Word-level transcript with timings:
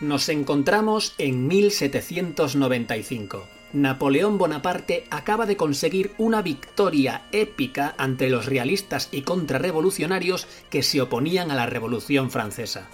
Nos 0.00 0.30
encontramos 0.30 1.14
en 1.18 1.46
1795. 1.46 3.46
Napoleón 3.74 4.38
Bonaparte 4.38 5.04
acaba 5.10 5.44
de 5.44 5.56
conseguir 5.56 6.12
una 6.16 6.40
victoria 6.40 7.26
épica 7.32 7.94
ante 7.98 8.30
los 8.30 8.46
realistas 8.46 9.10
y 9.12 9.22
contrarrevolucionarios 9.22 10.46
que 10.70 10.82
se 10.82 11.02
oponían 11.02 11.50
a 11.50 11.54
la 11.54 11.66
Revolución 11.66 12.30
Francesa. 12.30 12.88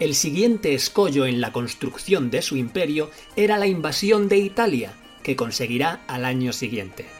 El 0.00 0.14
siguiente 0.14 0.74
escollo 0.74 1.24
en 1.24 1.40
la 1.40 1.52
construcción 1.52 2.30
de 2.30 2.42
su 2.42 2.56
imperio 2.56 3.10
era 3.36 3.56
la 3.56 3.68
invasión 3.68 4.28
de 4.28 4.38
Italia, 4.38 4.94
que 5.22 5.36
conseguirá 5.36 6.00
al 6.08 6.24
año 6.24 6.52
siguiente. 6.52 7.19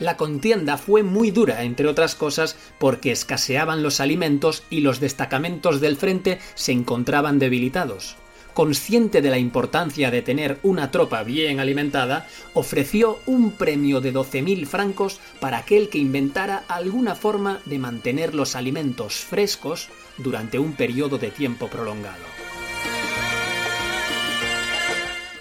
La 0.00 0.16
contienda 0.16 0.78
fue 0.78 1.02
muy 1.02 1.30
dura, 1.30 1.64
entre 1.64 1.88
otras 1.88 2.14
cosas, 2.14 2.56
porque 2.78 3.10
escaseaban 3.10 3.82
los 3.82 4.00
alimentos 4.00 4.62
y 4.70 4.80
los 4.80 5.00
destacamentos 5.00 5.80
del 5.80 5.96
frente 5.96 6.38
se 6.54 6.72
encontraban 6.72 7.38
debilitados. 7.38 8.16
Consciente 8.54 9.22
de 9.22 9.30
la 9.30 9.38
importancia 9.38 10.10
de 10.10 10.22
tener 10.22 10.58
una 10.62 10.90
tropa 10.90 11.22
bien 11.22 11.60
alimentada, 11.60 12.26
ofreció 12.54 13.18
un 13.26 13.52
premio 13.52 14.00
de 14.00 14.12
12.000 14.12 14.66
francos 14.66 15.20
para 15.40 15.58
aquel 15.58 15.88
que 15.88 15.98
inventara 15.98 16.64
alguna 16.68 17.14
forma 17.14 17.60
de 17.66 17.78
mantener 17.78 18.34
los 18.34 18.56
alimentos 18.56 19.14
frescos 19.14 19.88
durante 20.16 20.58
un 20.58 20.72
periodo 20.72 21.18
de 21.18 21.30
tiempo 21.30 21.68
prolongado. 21.68 22.24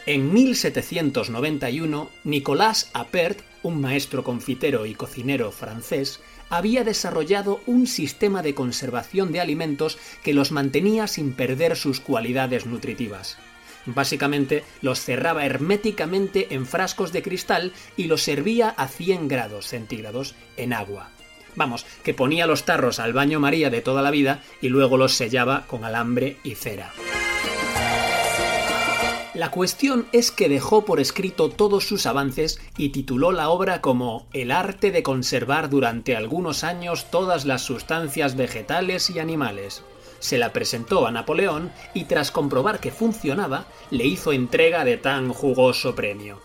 En 0.06 0.32
1791, 0.32 2.10
Nicolas 2.24 2.90
Appert 2.94 3.42
un 3.68 3.82
maestro 3.82 4.24
confitero 4.24 4.86
y 4.86 4.96
cocinero 4.96 5.52
francés, 5.52 6.22
había 6.50 6.86
desarrollado 6.86 7.60
un 7.66 7.86
sistema 7.86 8.42
de 8.42 8.56
conservación 8.56 9.34
de 9.34 9.42
alimentos 9.42 9.98
que 10.24 10.34
los 10.34 10.54
mantenía 10.54 11.08
sin 11.08 11.34
perder 11.34 11.76
sus 11.76 12.00
cualidades 12.00 12.66
nutritivas. 12.66 13.38
Básicamente 13.86 14.64
los 14.82 15.02
cerraba 15.02 15.46
herméticamente 15.46 16.54
en 16.56 16.66
frascos 16.66 17.12
de 17.12 17.22
cristal 17.22 17.74
y 17.98 18.06
los 18.06 18.22
servía 18.22 18.70
a 18.70 18.88
100 18.88 19.28
grados 19.28 19.68
centígrados 19.68 20.36
en 20.56 20.72
agua. 20.72 21.10
Vamos, 21.56 21.86
que 22.04 22.14
ponía 22.14 22.48
los 22.48 22.64
tarros 22.64 23.00
al 23.00 23.12
baño 23.12 23.42
María 23.42 23.70
de 23.70 23.82
toda 23.82 24.02
la 24.02 24.12
vida 24.12 24.44
y 24.62 24.70
luego 24.70 24.96
los 24.96 25.14
sellaba 25.14 25.66
con 25.68 25.84
alambre 25.84 26.38
y 26.44 26.56
cera. 26.56 26.94
La 29.38 29.52
cuestión 29.52 30.08
es 30.14 30.32
que 30.32 30.50
dejó 30.50 30.84
por 30.84 31.00
escrito 31.00 31.52
todos 31.52 31.88
sus 31.88 32.08
avances 32.08 32.60
y 32.76 32.90
tituló 32.90 33.32
la 33.32 33.50
obra 33.50 33.82
como 33.82 34.26
El 34.34 34.50
arte 34.50 34.90
de 34.90 35.04
conservar 35.04 35.70
durante 35.70 36.16
algunos 36.16 36.64
años 36.64 37.12
todas 37.12 37.46
las 37.46 37.62
sustancias 37.62 38.36
vegetales 38.36 39.12
y 39.12 39.20
animales. 39.20 39.84
Se 40.18 40.40
la 40.40 40.54
presentó 40.54 41.06
a 41.06 41.12
Napoleón 41.12 41.72
y 41.94 42.06
tras 42.06 42.32
comprobar 42.32 42.80
que 42.80 42.90
funcionaba, 42.90 43.68
le 43.92 44.08
hizo 44.08 44.34
entrega 44.34 44.84
de 44.84 44.98
tan 44.98 45.32
jugoso 45.32 45.94
premio. 45.94 46.42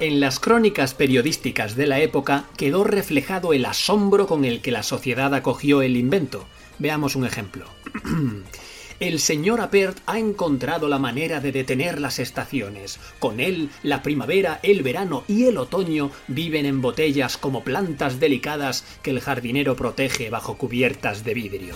En 0.00 0.20
las 0.20 0.38
crónicas 0.38 0.92
periodísticas 0.92 1.76
de 1.76 1.86
la 1.86 2.00
época 2.00 2.44
quedó 2.58 2.84
reflejado 2.84 3.54
el 3.54 3.64
asombro 3.64 4.26
con 4.26 4.44
el 4.44 4.60
que 4.60 4.70
la 4.70 4.82
sociedad 4.82 5.32
acogió 5.32 5.80
el 5.80 5.96
invento. 5.96 6.44
Veamos 6.78 7.16
un 7.16 7.24
ejemplo. 7.24 7.64
el 9.00 9.18
señor 9.18 9.60
Apert 9.60 9.98
ha 10.06 10.18
encontrado 10.18 10.88
la 10.88 10.98
manera 10.98 11.40
de 11.40 11.52
detener 11.52 12.00
las 12.00 12.18
estaciones. 12.18 12.98
Con 13.18 13.40
él, 13.40 13.70
la 13.82 14.02
primavera, 14.02 14.60
el 14.62 14.82
verano 14.82 15.24
y 15.28 15.44
el 15.44 15.58
otoño 15.58 16.10
viven 16.28 16.66
en 16.66 16.80
botellas 16.80 17.36
como 17.36 17.64
plantas 17.64 18.20
delicadas 18.20 18.84
que 19.02 19.10
el 19.10 19.20
jardinero 19.20 19.76
protege 19.76 20.30
bajo 20.30 20.56
cubiertas 20.56 21.24
de 21.24 21.34
vidrio. 21.34 21.74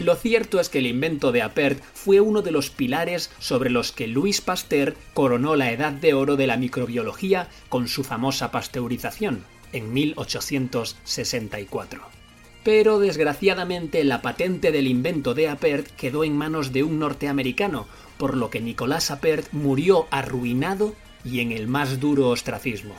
Lo 0.00 0.14
cierto 0.14 0.60
es 0.60 0.68
que 0.68 0.78
el 0.78 0.86
invento 0.86 1.32
de 1.32 1.42
Apert 1.42 1.82
fue 1.94 2.20
uno 2.20 2.42
de 2.42 2.52
los 2.52 2.70
pilares 2.70 3.30
sobre 3.38 3.70
los 3.70 3.92
que 3.92 4.06
Louis 4.06 4.40
Pasteur 4.40 4.94
coronó 5.14 5.56
la 5.56 5.72
edad 5.72 5.92
de 5.92 6.14
oro 6.14 6.36
de 6.36 6.46
la 6.46 6.56
microbiología 6.56 7.48
con 7.68 7.88
su 7.88 8.04
famosa 8.04 8.52
pasteurización 8.52 9.44
en 9.72 9.92
1864 9.92 12.25
pero 12.66 12.98
desgraciadamente 12.98 14.02
la 14.02 14.22
patente 14.22 14.72
del 14.72 14.88
invento 14.88 15.34
de 15.34 15.48
Apert 15.48 15.86
quedó 15.94 16.24
en 16.24 16.36
manos 16.36 16.72
de 16.72 16.82
un 16.82 16.98
norteamericano, 16.98 17.86
por 18.18 18.36
lo 18.36 18.50
que 18.50 18.60
Nicolás 18.60 19.12
Apert 19.12 19.52
murió 19.52 20.08
arruinado 20.10 20.92
y 21.24 21.38
en 21.38 21.52
el 21.52 21.68
más 21.68 22.00
duro 22.00 22.28
ostracismo. 22.28 22.96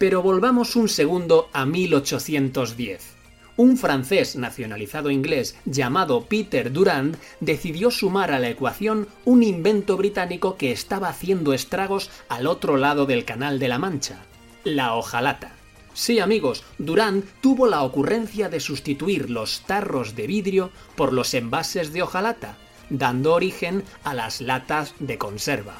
Pero 0.00 0.20
volvamos 0.20 0.74
un 0.74 0.88
segundo 0.88 1.48
a 1.52 1.64
1810. 1.64 3.14
Un 3.56 3.76
francés 3.76 4.34
nacionalizado 4.34 5.12
inglés 5.12 5.56
llamado 5.66 6.24
Peter 6.24 6.72
Durand 6.72 7.16
decidió 7.38 7.92
sumar 7.92 8.32
a 8.32 8.40
la 8.40 8.48
ecuación 8.48 9.06
un 9.24 9.44
invento 9.44 9.96
británico 9.96 10.56
que 10.56 10.72
estaba 10.72 11.08
haciendo 11.08 11.52
estragos 11.54 12.10
al 12.28 12.48
otro 12.48 12.76
lado 12.76 13.06
del 13.06 13.24
Canal 13.24 13.60
de 13.60 13.68
la 13.68 13.78
Mancha, 13.78 14.24
la 14.64 14.96
hojalata. 14.96 15.53
Sí, 15.94 16.18
amigos, 16.18 16.64
Durán 16.78 17.22
tuvo 17.40 17.68
la 17.68 17.82
ocurrencia 17.82 18.48
de 18.48 18.58
sustituir 18.58 19.30
los 19.30 19.60
tarros 19.60 20.16
de 20.16 20.26
vidrio 20.26 20.70
por 20.96 21.12
los 21.12 21.32
envases 21.34 21.92
de 21.92 22.02
hojalata, 22.02 22.58
dando 22.90 23.32
origen 23.32 23.84
a 24.02 24.12
las 24.12 24.40
latas 24.40 24.94
de 24.98 25.18
conserva. 25.18 25.76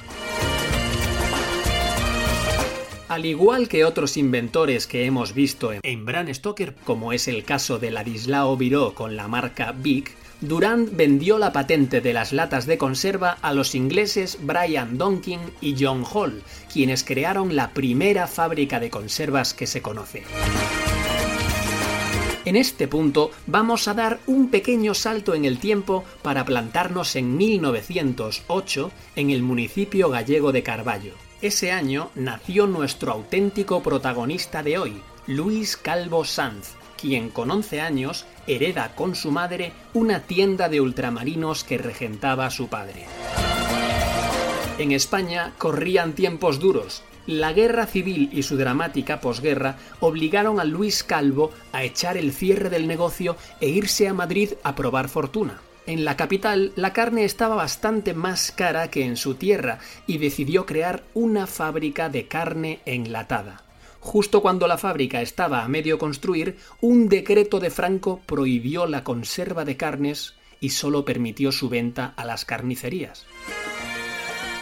Al 3.15 3.27
igual 3.27 3.69
que 3.69 3.85
otros 3.85 4.17
inventores 4.17 4.89
que 4.89 5.05
hemos 5.05 5.35
visto 5.35 5.71
en 5.85 6.05
Bran 6.05 6.35
Stoker, 6.35 6.75
como 6.85 7.13
es 7.13 7.29
el 7.29 7.45
caso 7.45 7.79
de 7.79 7.93
Ladislao 7.93 8.57
Viró 8.57 8.93
con 8.93 9.15
la 9.15 9.29
marca 9.29 9.71
Bic, 9.71 10.17
Durand 10.41 10.97
vendió 10.97 11.39
la 11.39 11.53
patente 11.53 12.01
de 12.01 12.13
las 12.13 12.33
latas 12.33 12.67
de 12.67 12.77
conserva 12.77 13.39
a 13.41 13.55
los 13.55 13.77
ingleses 13.77 14.39
Brian 14.43 14.99
Donkin 14.99 15.39
y 15.61 15.77
John 15.79 16.05
Hall, 16.13 16.43
quienes 16.73 17.05
crearon 17.05 17.55
la 17.55 17.71
primera 17.71 18.27
fábrica 18.27 18.81
de 18.81 18.91
conservas 18.91 19.55
que 19.55 19.69
se 19.69 19.81
conoce. 19.81 20.25
En 22.45 22.57
este 22.57 22.89
punto 22.89 23.31
vamos 23.47 23.87
a 23.87 23.95
dar 23.95 24.19
un 24.27 24.51
pequeño 24.51 24.93
salto 24.93 25.37
en 25.37 25.45
el 25.45 25.61
tiempo 25.61 26.03
para 26.23 26.45
plantarnos 26.45 27.15
en 27.15 27.37
1908 27.37 28.91
en 29.15 29.31
el 29.31 29.44
municipio 29.44 30.11
gallego 30.11 30.50
de 30.50 30.65
Carballo. 30.65 31.24
Ese 31.43 31.73
año 31.73 32.11
nació 32.15 32.67
nuestro 32.67 33.13
auténtico 33.13 33.83
protagonista 33.83 34.63
de 34.63 34.79
hoy, 34.79 35.03
Luis 35.27 35.77
Calvo 35.77 36.25
Sanz, 36.25 36.73
quien 36.97 37.29
con 37.29 37.51
11 37.51 37.81
años 37.81 38.25
hereda 38.47 38.95
con 38.95 39.15
su 39.15 39.31
madre 39.31 39.73
una 39.93 40.21
tienda 40.21 40.69
de 40.69 40.81
ultramarinos 40.81 41.65
que 41.65 41.77
regentaba 41.77 42.51
su 42.51 42.69
padre. 42.69 43.07
En 44.79 44.93
España 44.93 45.53
corrían 45.59 46.15
tiempos 46.15 46.61
duros. 46.61 47.03
La 47.27 47.53
guerra 47.53 47.87
civil 47.87 48.29
y 48.33 48.43
su 48.43 48.57
dramática 48.57 49.21
posguerra 49.21 49.77
obligaron 50.01 50.61
a 50.61 50.65
Luis 50.65 51.03
Calvo 51.03 51.53
a 51.73 51.83
echar 51.83 52.17
el 52.17 52.33
cierre 52.33 52.71
del 52.71 52.87
negocio 52.87 53.37
e 53.61 53.69
irse 53.69 54.09
a 54.09 54.15
Madrid 54.15 54.53
a 54.63 54.75
probar 54.75 55.09
fortuna. 55.09 55.61
En 55.87 56.05
la 56.07 56.17
capital 56.17 56.73
la 56.77 56.95
carne 56.95 57.25
estaba 57.25 57.57
bastante 57.57 58.15
más 58.15 58.53
cara 58.53 58.89
que 58.89 59.05
en 59.05 59.17
su 59.17 59.35
tierra 59.35 59.81
y 60.07 60.17
decidió 60.17 60.65
crear 60.65 61.03
una 61.13 61.47
fábrica 61.47 62.09
de 62.09 62.27
carne 62.27 62.81
enlatada. 62.87 63.65
Justo 64.01 64.41
cuando 64.41 64.67
la 64.67 64.79
fábrica 64.79 65.21
estaba 65.21 65.63
a 65.63 65.69
medio 65.69 65.99
construir, 65.99 66.57
un 66.81 67.09
decreto 67.09 67.61
de 67.61 67.71
Franco 67.71 68.21
prohibió 68.25 68.87
la 68.87 69.05
conserva 69.05 69.65
de 69.65 69.77
carnes 69.77 70.35
y 70.61 70.71
solo 70.71 71.05
permitió 71.05 71.53
su 71.53 71.69
venta 71.69 72.15
a 72.17 72.25
las 72.25 72.47
carnicerías. 72.47 73.27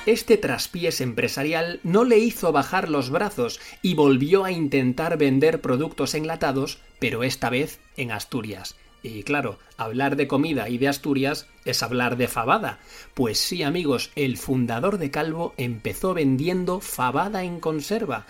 Este 0.06 0.36
traspiés 0.36 1.00
empresarial 1.00 1.78
no 1.84 2.02
le 2.02 2.18
hizo 2.18 2.50
bajar 2.50 2.88
los 2.88 3.10
brazos 3.10 3.60
y 3.82 3.94
volvió 3.94 4.44
a 4.44 4.50
intentar 4.50 5.16
vender 5.16 5.60
productos 5.60 6.14
enlatados, 6.14 6.78
pero 6.98 7.22
esta 7.22 7.50
vez 7.50 7.78
en 7.96 8.10
Asturias. 8.10 8.74
Y 9.02 9.24
claro, 9.24 9.58
hablar 9.76 10.16
de 10.16 10.28
comida 10.28 10.68
y 10.68 10.78
de 10.78 10.88
Asturias 10.88 11.46
es 11.64 11.82
hablar 11.82 12.16
de 12.16 12.28
fabada. 12.28 12.78
Pues 13.14 13.38
sí, 13.38 13.62
amigos, 13.62 14.10
el 14.14 14.36
fundador 14.36 14.98
de 14.98 15.10
Calvo 15.10 15.54
empezó 15.56 16.14
vendiendo 16.14 16.80
fabada 16.80 17.42
en 17.42 17.58
conserva. 17.58 18.26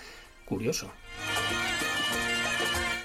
Curioso. 0.47 0.91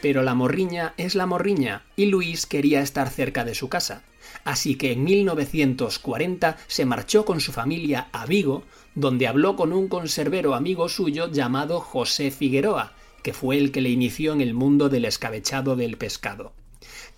Pero 0.02 0.24
la 0.24 0.36
morriña 0.36 0.94
es 0.98 1.16
la 1.16 1.26
morriña 1.26 1.84
y 1.96 2.06
Luis 2.06 2.46
quería 2.46 2.82
estar 2.82 3.10
cerca 3.10 3.44
de 3.44 3.56
su 3.56 3.68
casa. 3.68 4.04
Así 4.46 4.76
que 4.76 4.94
en 4.94 5.04
1940 5.04 6.58
se 6.68 6.86
marchó 6.86 7.26
con 7.26 7.42
su 7.42 7.52
familia 7.52 8.08
a 8.14 8.26
Vigo, 8.26 8.64
donde 8.96 9.28
habló 9.28 9.56
con 9.56 9.74
un 9.74 9.88
conservero 9.88 10.56
amigo 10.56 10.88
suyo 10.88 11.30
llamado 11.32 11.82
José 11.82 12.32
Figueroa, 12.32 12.94
que 13.24 13.34
fue 13.34 13.58
el 13.58 13.72
que 13.72 13.82
le 13.82 13.90
inició 13.90 14.34
en 14.34 14.42
el 14.42 14.54
mundo 14.54 14.88
del 14.90 15.06
escabechado 15.06 15.76
del 15.76 15.98
pescado. 15.98 16.54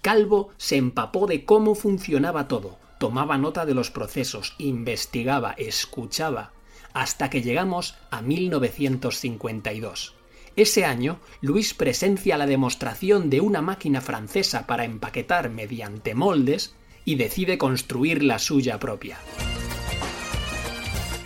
Calvo 0.01 0.49
se 0.57 0.77
empapó 0.77 1.27
de 1.27 1.43
cómo 1.43 1.75
funcionaba 1.75 2.47
todo, 2.47 2.77
tomaba 2.99 3.37
nota 3.37 3.65
de 3.65 3.73
los 3.73 3.91
procesos, 3.91 4.55
investigaba, 4.57 5.51
escuchaba, 5.57 6.53
hasta 6.93 7.29
que 7.29 7.41
llegamos 7.41 7.95
a 8.09 8.21
1952. 8.21 10.15
Ese 10.55 10.85
año, 10.85 11.19
Luis 11.41 11.73
presencia 11.73 12.37
la 12.37 12.45
demostración 12.45 13.29
de 13.29 13.41
una 13.41 13.61
máquina 13.61 14.01
francesa 14.01 14.67
para 14.67 14.85
empaquetar 14.85 15.49
mediante 15.49 16.15
moldes 16.15 16.75
y 17.05 17.15
decide 17.15 17.57
construir 17.57 18.23
la 18.23 18.39
suya 18.39 18.79
propia. 18.79 19.17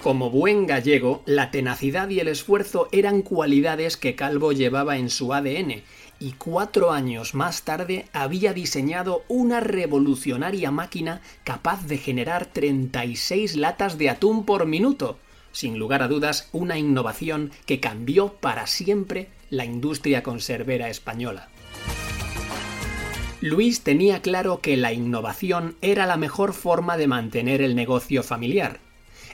Como 0.03 0.29
buen 0.29 0.67
gallego, 0.67 1.23
la 1.25 1.49
tenacidad 1.49 2.09
y 2.09 2.19
el 2.19 2.27
esfuerzo 2.27 2.89
eran 2.91 3.21
cualidades 3.21 3.95
que 3.95 4.15
Calvo 4.15 4.51
llevaba 4.51 4.97
en 4.97 5.09
su 5.09 5.33
ADN, 5.33 5.81
y 6.19 6.33
cuatro 6.33 6.91
años 6.91 7.33
más 7.35 7.63
tarde 7.63 8.07
había 8.11 8.51
diseñado 8.51 9.23
una 9.29 9.61
revolucionaria 9.61 10.71
máquina 10.71 11.21
capaz 11.45 11.87
de 11.87 11.97
generar 11.97 12.47
36 12.47 13.55
latas 13.55 13.97
de 13.97 14.09
atún 14.09 14.43
por 14.43 14.65
minuto. 14.65 15.19
Sin 15.53 15.79
lugar 15.79 16.03
a 16.03 16.09
dudas, 16.09 16.49
una 16.51 16.77
innovación 16.77 17.53
que 17.65 17.79
cambió 17.79 18.33
para 18.33 18.67
siempre 18.67 19.29
la 19.49 19.63
industria 19.63 20.21
conservera 20.21 20.89
española. 20.89 21.47
Luis 23.39 23.83
tenía 23.83 24.21
claro 24.21 24.59
que 24.59 24.75
la 24.75 24.91
innovación 24.91 25.77
era 25.81 26.05
la 26.05 26.17
mejor 26.17 26.51
forma 26.51 26.97
de 26.97 27.07
mantener 27.07 27.61
el 27.61 27.73
negocio 27.73 28.21
familiar. 28.21 28.81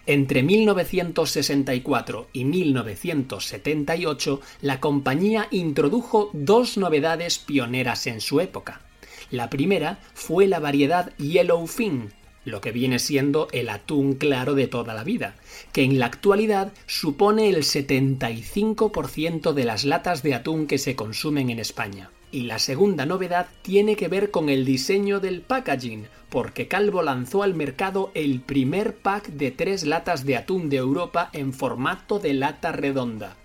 Entre 0.10 0.42
1964 0.42 2.30
y 2.34 2.44
1978, 2.44 4.42
la 4.64 4.80
compañía 4.80 5.48
introdujo 5.52 6.32
dos 6.34 6.80
novedades 6.80 7.38
pioneras 7.38 8.08
en 8.08 8.20
su 8.20 8.40
época. 8.40 8.82
La 9.30 9.52
primera 9.52 10.00
fue 10.16 10.48
la 10.48 10.60
variedad 10.60 11.16
Yellowfin, 11.18 12.12
lo 12.44 12.60
que 12.60 12.72
viene 12.72 12.98
siendo 12.98 13.50
el 13.52 13.70
atún 13.70 14.16
claro 14.16 14.56
de 14.56 14.66
toda 14.66 14.96
la 14.96 15.04
vida, 15.04 15.36
que 15.74 15.84
en 15.84 16.00
la 16.00 16.08
actualidad 16.08 16.74
supone 16.88 17.48
el 17.48 17.58
75% 17.58 19.54
de 19.54 19.64
las 19.64 19.86
latas 19.86 20.24
de 20.24 20.34
atún 20.34 20.66
que 20.66 20.80
se 20.80 20.96
consumen 20.96 21.52
en 21.52 21.60
España. 21.60 22.10
Y 22.32 22.44
la 22.44 22.60
segunda 22.60 23.08
novedad 23.08 23.48
tiene 23.64 23.96
que 23.96 24.08
ver 24.08 24.30
con 24.30 24.50
el 24.50 24.64
diseño 24.64 25.20
del 25.20 25.42
packaging, 25.42 26.06
porque 26.30 26.68
Calvo 26.68 27.02
lanzó 27.02 27.42
al 27.42 27.56
mercado 27.56 28.12
el 28.14 28.40
primer 28.42 28.96
pack 28.96 29.30
de 29.30 29.50
tres 29.50 29.84
latas 29.84 30.26
de 30.26 30.38
atún 30.38 30.70
de 30.70 30.78
Europa 30.78 31.32
en 31.34 31.54
formato 31.54 32.20
de 32.20 32.34
lata 32.34 32.72
redonda. 32.72 33.36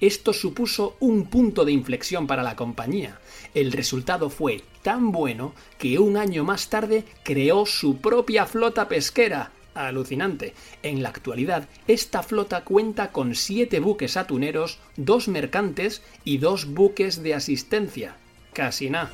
Esto 0.00 0.34
supuso 0.34 0.96
un 1.00 1.26
punto 1.26 1.64
de 1.64 1.72
inflexión 1.72 2.26
para 2.26 2.42
la 2.42 2.54
compañía. 2.54 3.18
El 3.54 3.72
resultado 3.72 4.28
fue 4.28 4.62
tan 4.82 5.10
bueno 5.10 5.54
que 5.78 5.98
un 5.98 6.18
año 6.18 6.44
más 6.44 6.68
tarde 6.68 7.04
creó 7.22 7.64
su 7.64 7.96
propia 7.96 8.44
flota 8.44 8.88
pesquera. 8.88 9.52
Alucinante. 9.72 10.52
En 10.82 11.02
la 11.02 11.08
actualidad, 11.08 11.66
esta 11.88 12.22
flota 12.22 12.62
cuenta 12.62 13.10
con 13.10 13.34
siete 13.34 13.80
buques 13.80 14.18
atuneros, 14.18 14.78
dos 14.96 15.28
mercantes 15.28 16.02
y 16.24 16.38
dos 16.38 16.66
buques 16.66 17.22
de 17.22 17.34
asistencia 17.34 18.16
casi 18.54 18.88
nada. 18.88 19.10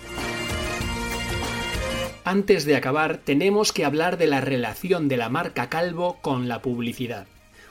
Antes 2.24 2.64
de 2.64 2.76
acabar, 2.76 3.18
tenemos 3.18 3.72
que 3.72 3.84
hablar 3.84 4.18
de 4.18 4.26
la 4.28 4.40
relación 4.40 5.08
de 5.08 5.16
la 5.16 5.28
marca 5.28 5.68
Calvo 5.68 6.18
con 6.20 6.46
la 6.46 6.62
publicidad. 6.62 7.26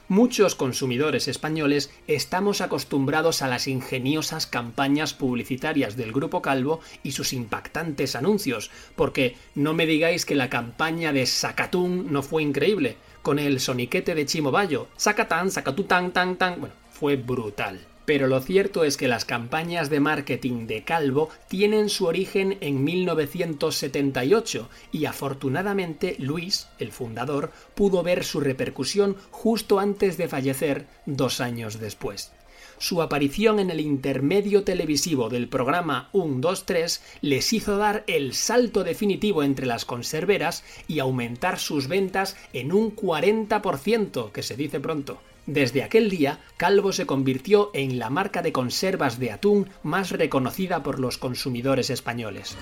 Muchos 0.10 0.56
consumidores 0.56 1.28
españoles 1.28 1.92
estamos 2.08 2.62
acostumbrados 2.62 3.44
a 3.44 3.48
las 3.48 3.68
ingeniosas 3.68 4.48
campañas 4.48 5.14
publicitarias 5.14 5.96
del 5.96 6.12
Grupo 6.12 6.42
Calvo 6.42 6.80
y 7.04 7.12
sus 7.12 7.32
impactantes 7.32 8.16
anuncios, 8.16 8.72
porque 8.96 9.38
no 9.54 9.74
me 9.74 9.86
digáis 9.86 10.26
que 10.26 10.34
la 10.34 10.50
campaña 10.50 11.14
de 11.14 11.28
Sacatún 11.28 12.12
no 12.12 12.24
fue 12.24 12.42
increíble, 12.42 12.98
con 13.22 13.38
el 13.38 13.60
soniquete 13.60 14.16
de 14.16 14.26
Chimo 14.26 14.50
Bayo, 14.50 14.88
Sacatán, 14.98 15.52
Sacatután, 15.52 16.12
tan, 16.12 16.38
tan, 16.38 16.60
bueno, 16.60 16.74
fue 16.92 17.16
brutal 17.16 17.89
pero 18.10 18.26
lo 18.26 18.42
cierto 18.42 18.86
es 18.86 18.98
que 18.98 19.08
las 19.08 19.24
campañas 19.24 19.92
de 19.92 20.00
marketing 20.00 20.66
de 20.66 20.84
Calvo 20.84 21.30
tienen 21.48 21.90
su 21.90 22.08
origen 22.08 22.58
en 22.60 22.84
1978 22.84 24.68
y 24.92 25.06
afortunadamente 25.06 26.16
Luis, 26.18 26.70
el 26.80 26.92
fundador, 26.92 27.52
pudo 27.76 28.02
ver 28.02 28.24
su 28.24 28.40
repercusión 28.40 29.16
justo 29.30 29.80
antes 29.80 30.18
de 30.18 30.28
fallecer 30.28 30.88
dos 31.06 31.40
años 31.40 31.80
después. 31.80 32.32
Su 32.80 33.04
aparición 33.04 33.60
en 33.60 33.70
el 33.70 33.80
intermedio 33.80 34.64
televisivo 34.64 35.30
del 35.30 35.48
programa 35.48 36.10
1, 36.12 36.40
2, 36.40 36.66
3 36.66 37.04
les 37.22 37.54
hizo 37.54 37.78
dar 37.78 38.06
el 38.08 38.34
salto 38.34 38.84
definitivo 38.84 39.44
entre 39.44 39.68
las 39.68 39.86
conserveras 39.86 40.64
y 40.88 40.98
aumentar 40.98 41.60
sus 41.60 41.88
ventas 41.88 42.36
en 42.54 42.72
un 42.72 42.96
40%, 42.96 44.32
que 44.32 44.42
se 44.42 44.56
dice 44.56 44.80
pronto. 44.80 45.22
Desde 45.50 45.82
aquel 45.82 46.12
día, 46.12 46.42
Calvo 46.58 46.94
se 46.94 47.08
convirtió 47.08 47.72
en 47.74 47.98
la 47.98 48.12
marca 48.12 48.44
de 48.44 48.52
conservas 48.52 49.18
de 49.18 49.32
atún 49.32 49.68
más 49.82 50.12
reconocida 50.12 50.84
por 50.84 51.00
los 51.00 51.18
consumidores 51.18 51.90
españoles. 51.90 52.56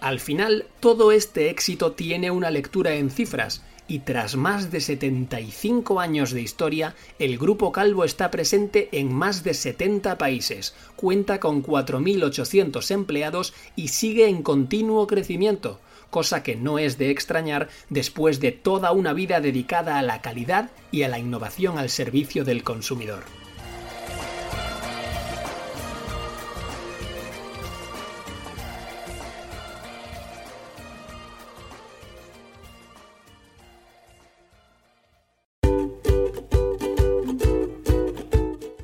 Al 0.00 0.20
final, 0.20 0.66
todo 0.78 1.10
este 1.10 1.50
éxito 1.50 1.90
tiene 1.90 2.30
una 2.30 2.52
lectura 2.52 2.94
en 2.94 3.10
cifras, 3.10 3.64
y 3.88 4.00
tras 4.00 4.36
más 4.36 4.70
de 4.70 4.80
75 4.80 5.98
años 5.98 6.30
de 6.30 6.42
historia, 6.42 6.94
el 7.18 7.38
Grupo 7.38 7.72
Calvo 7.72 8.04
está 8.04 8.30
presente 8.30 8.88
en 8.92 9.12
más 9.12 9.42
de 9.42 9.54
70 9.54 10.18
países, 10.18 10.76
cuenta 10.94 11.40
con 11.40 11.60
4.800 11.60 12.88
empleados 12.92 13.52
y 13.74 13.88
sigue 13.88 14.28
en 14.28 14.44
continuo 14.44 15.08
crecimiento, 15.08 15.80
cosa 16.10 16.42
que 16.42 16.56
no 16.56 16.78
es 16.78 16.98
de 16.98 17.10
extrañar 17.10 17.68
después 17.90 18.40
de 18.40 18.52
toda 18.52 18.92
una 18.92 19.12
vida 19.12 19.40
dedicada 19.40 19.98
a 19.98 20.02
la 20.02 20.22
calidad 20.22 20.70
y 20.90 21.02
a 21.02 21.08
la 21.08 21.18
innovación 21.18 21.78
al 21.78 21.90
servicio 21.90 22.44
del 22.44 22.62
consumidor. 22.62 23.24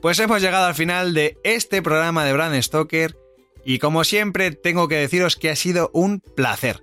Pues 0.03 0.19
hemos 0.19 0.43
llegado 0.43 0.67
al 0.67 0.75
final 0.75 1.15
de 1.15 1.39
este 1.45 1.81
programa 1.81 2.25
de 2.25 2.33
Brand 2.33 2.61
Stoker 2.61 3.17
y 3.65 3.79
como 3.79 4.03
siempre 4.03 4.51
tengo 4.51 4.89
que 4.89 4.97
deciros 4.97 5.37
que 5.37 5.49
ha 5.49 5.55
sido 5.55 5.91
un 5.95 6.19
placer. 6.19 6.83